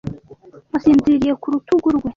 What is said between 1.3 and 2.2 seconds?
ku rutugu rwe